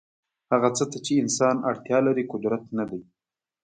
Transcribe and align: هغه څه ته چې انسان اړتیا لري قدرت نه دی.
هغه 0.51 0.69
څه 0.77 0.83
ته 0.91 0.97
چې 1.05 1.13
انسان 1.23 1.55
اړتیا 1.69 1.97
لري 2.07 2.23
قدرت 2.31 2.63
نه 2.77 2.83
دی. 2.89 3.01